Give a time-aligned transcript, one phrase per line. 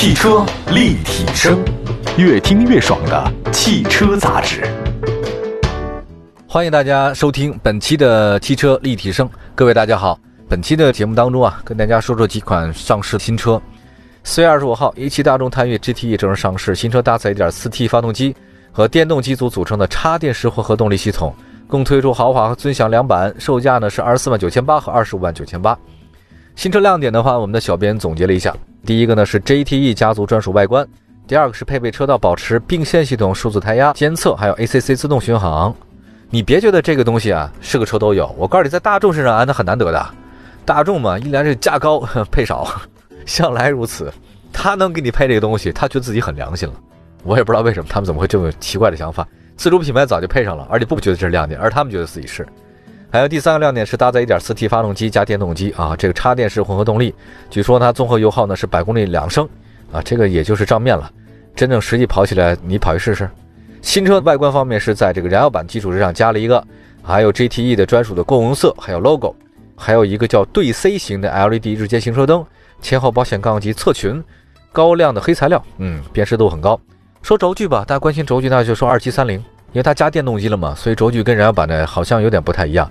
[0.00, 1.62] 汽车立体声，
[2.16, 4.66] 越听越爽的汽车杂志。
[6.48, 9.28] 欢迎大家收听本期的汽车立体声。
[9.54, 10.18] 各位大家好，
[10.48, 13.60] 本期的节目当中啊，跟大家说说几款上市新车。
[14.24, 18.34] 四月二十五号，一汽大众探岳 GTE 正式上市，新车搭载 1.4T 发动机
[18.72, 21.34] 和电动机组组成的插电式混合动力系统，
[21.66, 25.78] 共推出豪华和尊享两版，售价呢是二十四万九千八和二十五万九千八。
[26.56, 28.56] 新车亮点的话，我们的小编总结了一下。
[28.84, 30.86] 第一个呢是 GTE 家族专属外观，
[31.26, 35.74] 第二个是配备车道保持并线系统、数字胎压监测，还有 ACC 自动巡航。
[36.30, 40.06] 你别觉得这个东西啊是个车都有，我告诉你，在大众身上啊那很难得的。
[40.64, 42.66] 大众嘛，一来是价高 配少，
[43.26, 44.12] 向来如此。
[44.52, 46.74] 他能给你配这个东西，他觉得自己很良心了。
[47.22, 49.26] 我也不知道为什么他们怎么会这么奇怪的想法。
[49.56, 52.46] 自主品牌早就配上了，而且不觉得这是亮点，而他们觉得自己是。
[53.12, 57.12] 还有第三个亮点是搭载 1.4T 发动机加电动机啊，这个插电式混合动力，
[57.50, 59.48] 据说它综合油耗呢是百公里两升
[59.90, 61.10] 啊，这个也就是账面了，
[61.56, 63.28] 真正实际跑起来你跑一试试。
[63.82, 66.64] 新车外观方面是在这个燃油版基础之上加了一个，
[67.02, 69.34] 还有 GTE 的专属的共红色，还有 logo，
[69.74, 72.46] 还有一个叫对 C 型的 LED 日间行车灯，
[72.80, 74.22] 前后保险杠及侧裙，
[74.70, 76.78] 高亮的黑材料，嗯，辨识度很高。
[77.22, 82.88] 说轴距吧，大家关心轴距，那就说二七三零，因为它加电动机了嘛，所以轴距跟燃油版的好像有点不太一样。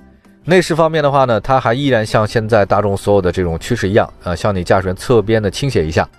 [0.49, 6.09] 内饰方面的话呢，它还依然像现在大众所有的这种趋势一样，呃，向你驾驶员侧边的倾斜一下。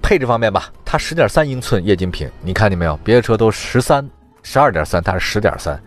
[0.00, 2.98] 配置方面吧，它十点三英寸液晶屏，你看见没有？
[3.04, 4.08] 别的车都十三、
[4.42, 5.78] 十二点三，它是十点三。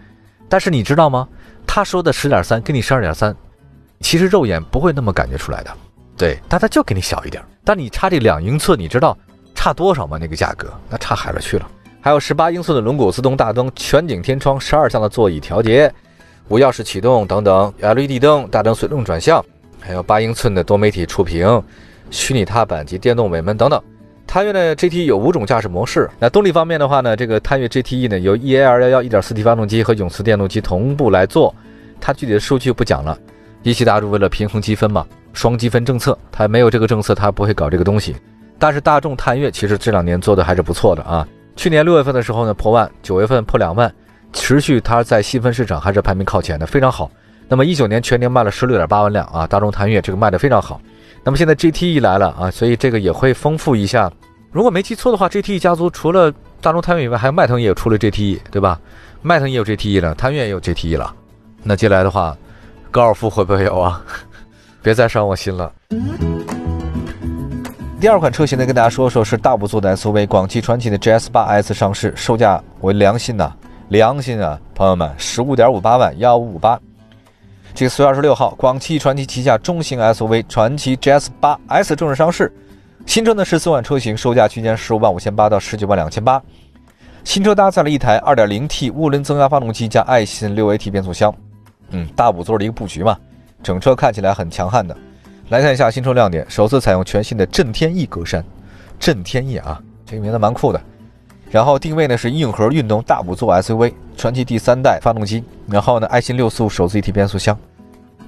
[0.47, 1.27] 但是你知道吗？
[1.65, 3.35] 他说的十点三跟你十二点三，
[4.01, 5.71] 其实肉眼不会那么感觉出来的。
[6.15, 7.43] 对，但它就给你小一点。
[7.63, 9.17] 但你差这两英寸，你知道
[9.55, 10.19] 差多少吗？
[10.21, 11.67] 那个价格，那差海了去了。
[12.01, 15.91] 还有十八英寸的轮毂自动大灯，全景天窗，十二项的座椅调节。
[16.49, 19.43] 无钥匙启动等等，LED 灯、大灯随动转向，
[19.79, 21.63] 还有八英寸的多媒体触屏、
[22.09, 23.81] 虚拟踏板及电动尾门等等。
[24.25, 26.09] 探岳呢 GT 有五种驾驶模式。
[26.19, 31.53] 那动力方面的话呢，这个探岳 GTE 呢由 EA211 1.4T 发动机和永磁电动机同步来做。
[31.99, 33.17] 它具体的数据不讲了。
[33.61, 38.15] 一汽大众为了平衡积分嘛，双积分政策，它没有这个政策，它不会搞这个东西。
[38.57, 41.27] 但是大众探岳其实这两年做的还是不错的啊。
[41.55, 43.93] 去年六月份的时候呢破万，九月份破两万。
[44.33, 47.09] 持续它在细分市场还是排名靠前的，非常好。
[47.47, 50.79] 那么一九年全年卖了十六点八万辆啊，大众探岳这个卖的非常好。
[51.23, 54.11] 那么现在 GTE 来了啊，所以这个也会丰富一下。
[54.51, 56.31] 如果没记错的话，GTE 家族除了
[56.61, 58.79] 大众探岳以外，还有迈腾也有出了 GTE，对吧？
[59.21, 61.13] 迈腾也有 GTE 了，探岳也有 GTE 了。
[61.63, 62.37] 那接下来的话，
[62.89, 64.01] 高尔夫会不会有啊？
[64.81, 65.71] 别再伤我心了。
[67.99, 73.51] 第二款车型呢，跟大家说说是大五座的 SUV，广汽传祺的 GS8S 上市，售价为良心呐。
[73.89, 76.79] 良心啊，朋友们，十五点五八万幺五五八。
[77.73, 82.53] 这个四月二十六号，广汽传祺旗下中型 SUV 传祺 GS 八 S 正式上市。
[83.07, 86.39] 新车呢是四款车型，售价区间十五万五千八到十九万两千八。
[87.23, 91.33] 新车搭载了一台二点零 T 涡轮增压发动机加爱信六 AT 变速箱。
[91.89, 93.17] 嗯，大五座的一个布局嘛，
[93.63, 94.95] 整车看起来很强悍的。
[95.49, 98.43] 来看一下新车亮点，首次采用全新的震天翼格栅，
[98.99, 100.79] 震天翼啊，这个名字蛮酷的。
[101.51, 107.57] 然后定位呢是硬核运动大五座 SUV，传祺第三代发动机，然后呢爱信六速手自一体变速箱。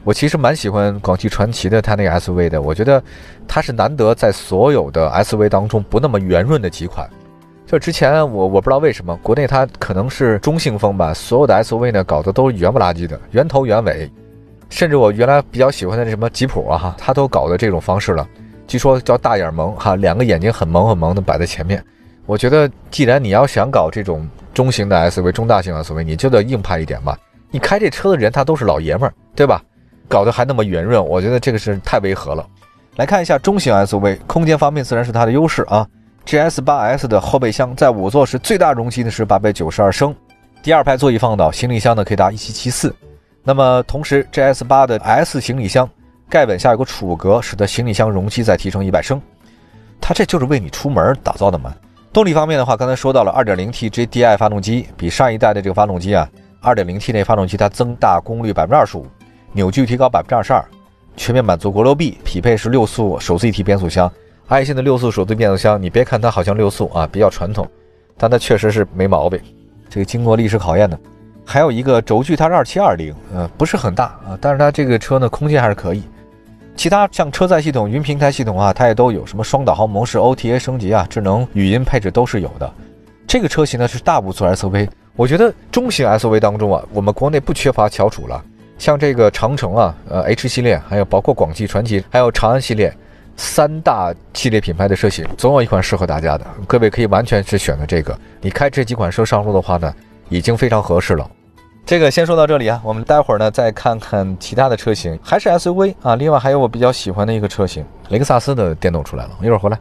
[0.03, 3.01] 我其实蛮喜欢广汽传祺的它那个 SUV 的，我觉得
[3.47, 7.07] 它是难得在所有的 SUV 当中不那么圆润的几款。
[7.67, 14.11] 就之前我我不知道为什么国内它可能是中性风吧，所有的 SUV 呢搞得都圆不拉几的，圆头圆尾，
[14.69, 18.27] 甚至我原来比较喜欢的那什么吉普啊哈，它都搞的这种方式了。
[18.65, 21.83] 据说叫大眼萌哈，两个眼睛很萌很萌的摆在前面。
[22.31, 27.19] 我觉得，既然你要想搞这种中型的 SUV、中大型的 SUV，你就得硬派一点吧。
[27.49, 29.61] 你开这车的人，他都是老爷们儿，对吧？
[30.07, 32.47] 搞得还那么圆润，我觉得这个是太违和了。
[32.95, 35.85] 来看一下中型 SUV，空间方面自然是它的优势啊。
[36.25, 40.15] GS8S 的后备箱在五座时最大容积呢是八百九十二升，
[40.63, 42.95] 第二排座椅放倒，行李箱呢可以达一七七四。
[43.43, 45.89] 那么同时，GS8 的 S 行李箱
[46.29, 49.21] 盖板下有个储物格，使得行李箱容积再提升一百升。
[49.99, 51.75] 它这就是为你出门打造的嘛。
[52.13, 56.27] 动力方面的话，刚才说到了 2.0T GDI 发动机，比上一代的这个发动机啊
[56.61, 59.07] ，2.0T 那发动机它增大功率百分之二十五，
[59.53, 60.61] 扭矩提高百分之二十二，
[61.15, 64.11] 全面满足国六 B，匹配是六速手自一体变速箱，
[64.49, 67.65] 爱信的六速手自变速箱，你别看它好像六速啊，比较传统，
[68.17, 69.39] 但它确实是没毛病，
[69.89, 70.99] 这个经过历史考验的。
[71.45, 76.03] 还有一个轴距它是2720，呃，不是很大啊，但是它这个车呢空间还是可以。
[76.81, 82.73] 其他像车载系统、云平台系统啊，它也都有什么双导航模式、OTA 升级啊、智能语音配置都是有的。
[83.27, 88.43] 这个车型呢是大五座 SUV，我觉得中型 SUV 当中啊，我们国内不缺乏翘楚了。
[88.79, 92.91] 像这个长城啊、呃 H 系列，还有包括广汽传祺，还有长安系列，
[93.35, 96.43] 三大系列品牌的车型，总有一款适合大家的。
[96.65, 98.19] 各位可以完全是选择这个。
[98.41, 99.93] 你开这几款车上路的话呢，
[100.29, 101.29] 已经非常合适了。
[101.85, 106.15] 这个先说到这里啊，我们待会儿呢再看看其他的车型，还是 SUV 啊。
[106.15, 109.77] 另外还有我比较喜欢的一个车型，雷克萨斯的电动出来了，一会儿回来。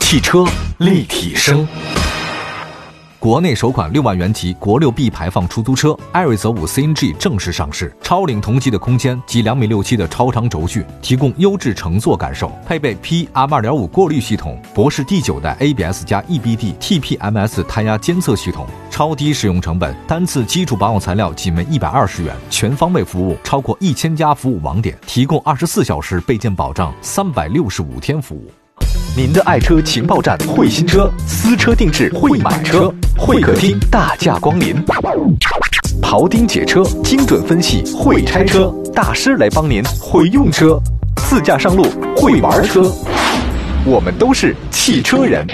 [0.00, 0.44] 汽车
[0.78, 1.66] 立体声。
[3.18, 12.52] 国内首款六万元级国六 B 排放出租车艾瑞泽五 CNG 正式上市，超领同级的空间及两米六七的超长轴距，提供优质乘坐感受。
[12.66, 28.50] 配备 PM 二点五过滤系统，博世第九代 ABS 加 EBD TPMS 胎压监测系统，超低使用成本，单次基础保养材料仅为一百二十元，全方位服务超过一千家服务网点，提供二十四小时备件保障，三百六十五天服务。
[29.16, 34.84] 您的爱车情报站，会新车，私车定制，会买车，会客厅大驾光临，
[36.02, 40.78] 庖丁解车，精准分析，会拆车大师来帮您，会用车，
[41.16, 41.84] 自驾上路，
[42.16, 42.92] 会玩车，
[43.84, 45.46] 我们都是汽车人。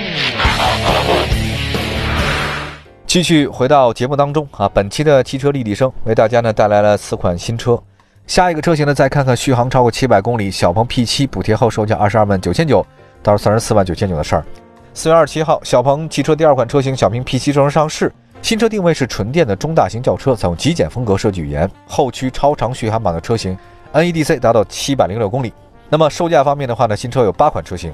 [3.06, 7.80] 继续回到节目当中啊，本期的汽车立体声为大家呢带来了四款新车，
[8.26, 12.84] 下一个车型呢再看看续航超过七百公里，小鹏 P7 补贴后售价二十二万九千九。
[13.24, 14.44] 到三十四万九千九的事儿。
[14.94, 18.12] 四月二十七号，小鹏汽车第二款车型小鹏 P7 正式上市。
[18.42, 21.68] 新车定位是纯电的中大型轿车，采用极简风格设计语言。
[21.86, 23.56] 后驱超长续航版的车型
[23.94, 25.50] ，NEDC 达到七百零六公里。
[25.88, 27.90] 那么售价方面的话呢，新车有八款车型。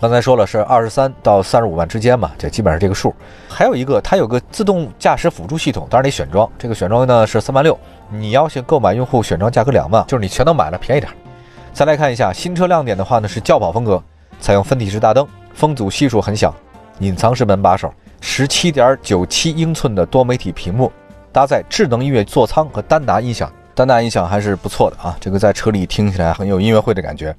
[0.00, 3.14] 刚才说了是二十三到三十五万之间嘛，这基本上这个数。
[3.46, 6.50] 还有一个，它有个自动驾驶辅助系统，当然得选装。
[6.58, 7.78] 这个选装呢是三万六，
[8.08, 11.12] 你要求购买用户选装价格两万，就是你全都买了便宜点。
[11.74, 14.02] 再来看一下新车亮点的话呢是轿跑风格。
[14.40, 16.54] 采用分体式大灯，风阻系数很小，
[16.98, 20.92] 隐藏式门把手，十七点九七英寸的多媒体屏幕，
[21.32, 27.34] 搭载智能音乐座舱和丹拿音响，丹拿音响还是不错的啊，这个在车里听起来很有音乐会的感觉。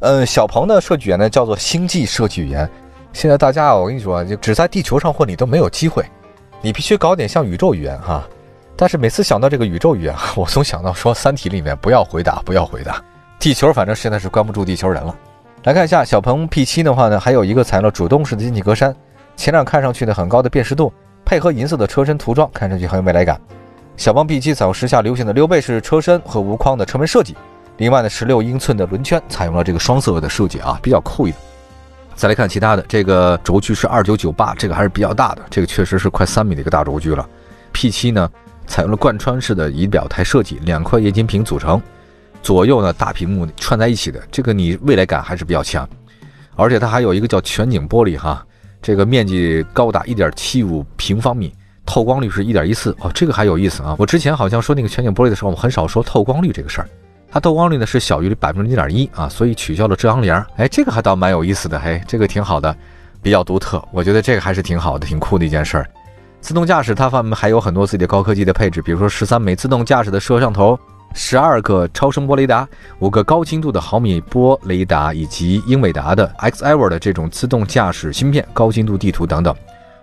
[0.00, 2.68] 嗯，小鹏的设计语言呢叫做星际设计语言。
[3.12, 6.04] 现在大家啊，我跟你说，就只在地球上混你都没有机会，
[6.60, 8.26] 你必须搞点像宇宙语言哈。
[8.76, 13.00] 但是每次想到这个宇宙语言， 我总想到说《三体》里面不要回答，不要回答。
[13.38, 15.14] 地球反正现在是关不住地球人了。
[15.64, 18.94] 来看一下小鹏 P7 的话呢，还有一个采用了主动式的进气格栅，
[19.34, 20.92] 前脸看上去呢很高的辨识度，
[21.24, 23.40] 配合银色的车身涂装，看上去很有未来感。
[23.96, 27.34] 小鹏 P7 采用时下流行的溜背式车身和无框的车门设计，
[27.78, 31.40] 另外呢，十六英寸的轮圈采用了这个双色的设计啊，比较酷一点。
[32.14, 37.26] 再来看其他的，这个轴距是二九九八，这个还是比较大的，这个确实是快三米的一个大轴距了。
[37.72, 38.30] P7 呢，
[38.66, 41.80] 采用了贯穿式的仪表台设计，两块液晶屏组成。
[42.44, 45.88] 左右呢大屏幕串在一起的，这个你未来感还是比较强，
[46.56, 48.44] 而且它还有一个叫全景玻璃哈，
[48.82, 51.50] 这个面积高达一点七五平方米，
[51.86, 53.96] 透光率是一点一四哦，这个还有意思啊！
[53.98, 56.88] 我之前好像说那个全景玻璃的时候，我们很少说透光率这个事儿，
[57.30, 62.76] 它透光率呢是小于百分之零点一啊，所以取消了遮阳帘儿，哎，这个还倒蛮有意思的，嘿，这个挺好的，
[63.22, 65.86] 比较独特，我觉得这个还是挺好的，挺酷的一件事儿。
[66.42, 70.78] 自动驾驶它方面还有很多自己的高科技的配置，比如说十三枚自动驾驶的摄像头。
[71.16, 72.68] 十二个超声波雷达，
[72.98, 79.54] 五个高精度的毫米波雷达，以及英伟达的 Xever 的这种自动驾驶芯片、高精度地图等等。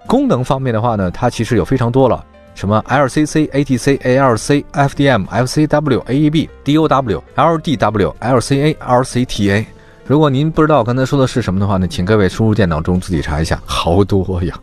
[0.07, 2.23] 功能方面的话呢，它其实有非常多了，
[2.55, 9.65] 什么 LCC、ATC、ALC、FDM、FCW、AEB、DOW、LDW、LCA、LCTA。
[10.05, 14.57] 如果您不知道我刚才说的是什么的话呢，请各位输入电脑中自己查一下，好多呀。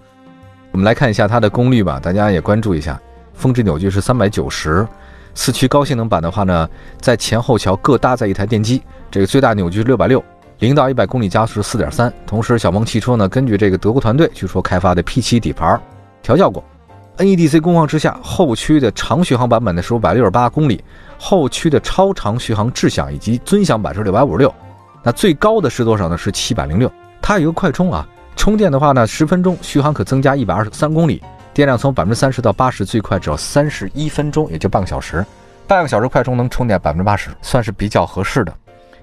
[0.72, 2.98] 我们来看一下它的功率吧，大家也关注一下，
[3.34, 4.86] 峰值扭矩是三百九十。
[5.34, 6.68] 四驱高性能版的话呢，
[7.00, 10.22] 在前后桥各搭载一台电机，这个最大扭矩是六百六，
[10.58, 12.12] 零到一百公里加速是四点三。
[12.26, 15.80] 同时，小鹏汽车呢，根据这个德国团队据说开发的 P7 底盘
[16.22, 16.62] 调教过
[17.16, 20.82] ，NEDC 工况之下，后驱的长续航版本的是五百六十八公里，
[21.18, 24.52] 后驱的超长续航智享以及尊享版是六百五十六，
[25.02, 26.18] 那最高的是多少呢？
[26.18, 26.90] 是七百零六。
[27.22, 28.06] 它有一个快充啊，
[28.36, 31.22] 充电的话呢，十分钟续航可增加一百二十三公里。
[31.58, 35.26] 电量从百分之三十到八十，最快只要三十一分钟，也就半个小时。
[35.66, 38.54] 半个小时快充能充电百分之八十，算是比较合适的。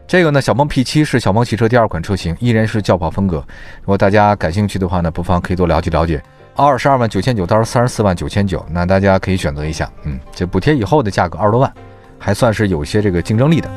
[0.08, 3.44] 这个呢，小鹏 P7 是小鹏汽车第二款车型，依然是轿跑风格。
[3.82, 6.24] 如果大家感兴趣的话呢，不妨可以多了解了解。
[6.56, 9.92] 二十二万九千九到三十四万九千九，那大家可以选择一下。
[10.04, 11.70] 嗯，这补贴以后的价格二十多万，
[12.18, 13.70] 还算是有些这个竞争力的。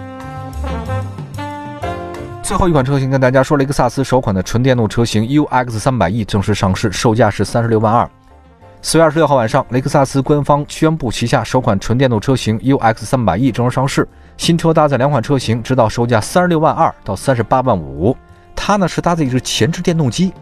[2.45, 8.09] 最后一款车型跟大家说，雷克萨斯首款的纯电动车型 UX 三百 E 正式上市，售价是三十六万二。
[8.81, 14.09] 四月二十六号晚上，雷克萨斯官方宣布旗下首款纯电动车型 UX 三百 E 正式上市。
[14.37, 18.17] 新车搭载两款车型，指导售价三十六万二到三十八万五。
[18.55, 20.33] 它呢是搭载一支前置电动机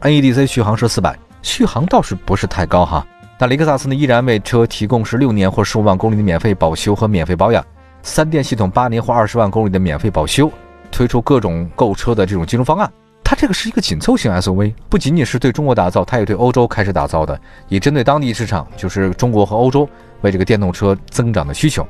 [0.00, 3.06] ，NEDC 续航是四百，续航倒是不是太高哈。
[3.36, 7.62] 但雷克萨斯呢依然为车提供是六年或十五万公里的免费保修和免费保养，
[8.02, 10.50] 三电系统八年或二十万公里的免费保修。
[10.90, 12.90] 推出各种购车的这种金融方案。
[13.24, 17.38] 它这个是一个紧凑型 SUV，不仅仅是对中国打造，它也对欧洲开始打造的，
[17.68, 19.88] 也针对当地市场，就是中国和欧洲
[20.20, 21.86] 为这个电动车增长的需求。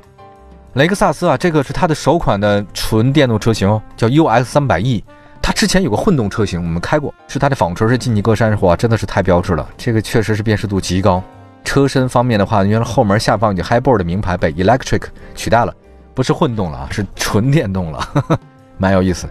[0.75, 5.03] 雷克萨斯啊，这个是它的首款的纯电动车型哦，叫 US 三百 E。
[5.43, 11.23] 它之前有个混动车型，我们开过，是它的纺锤式进气格栅，哇，真的是太标致了，这个确实是辨识度极高。
[11.65, 15.03] 车身方面的话，原来后门下方有 Highboard 的名牌被 Electric
[15.35, 15.75] 取代了，
[16.15, 18.01] 不是混动了啊，是纯电动了，
[18.79, 19.29] 蛮有意思。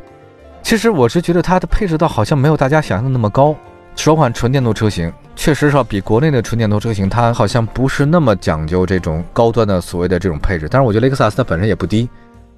[0.71, 3.53] 其实我是觉得它的配置倒好像没有大家想象的那么高。
[3.97, 10.69] 首款纯电动车型确实是比国内的纯电动车型，它好像不是那么讲究这种高端的所谓的这种配置。
[10.71, 12.09] 但是我觉得雷克萨斯它本身也不低，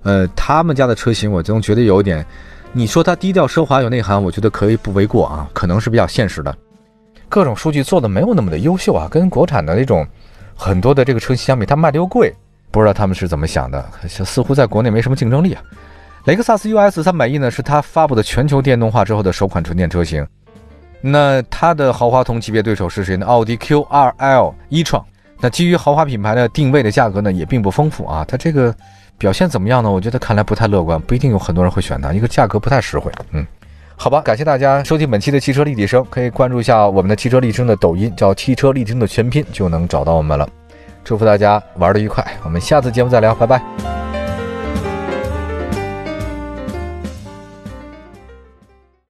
[0.03, 2.24] 呃，他们家的车型我总觉得有一点，
[2.72, 6.55] 你说它低调奢华有内涵，我觉得可以不为过啊，可能是比较现实的。
[7.27, 10.05] 各种数据做的没有那么的优秀啊，跟国产的那种
[10.55, 12.32] 很多的这个车型相比，它卖的又贵，
[12.70, 15.63] 不知道他们是怎么想的，似乎在国内没什么竞争力啊。
[16.25, 20.25] 雷克萨斯 US 三百 E 呢，是它发布的全球电动化之后的首款纯电车型。
[21.01, 23.25] 那它的豪华同级别对手是谁呢？
[23.25, 25.03] 奥迪 Q2L 一创。
[25.42, 28.24] 那基于豪华品牌的定位的价格呢，也并不丰富啊。
[28.25, 28.74] 它这个
[29.18, 29.92] 表现怎么样呢？
[29.92, 33.12] 我觉得看来不太乐观，不一定有很多人会选它，一个价格不太实惠。
[33.32, 33.46] 嗯，
[33.98, 40.48] 好吧，感谢大家收听本期的汽车立体声，可以关注一下我们的汽车立体声的抖音，叫汽车立体声的全拼就能找到我们了。
[41.03, 44.02] 祝福大家玩的愉快，我们下次节目再聊，拜拜。